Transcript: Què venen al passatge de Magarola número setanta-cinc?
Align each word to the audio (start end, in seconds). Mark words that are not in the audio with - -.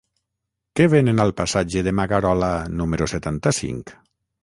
Què 0.79 0.87
venen 0.93 1.21
al 1.27 1.35
passatge 1.43 1.85
de 1.89 1.95
Magarola 2.01 2.51
número 2.83 3.13
setanta-cinc? 3.17 3.99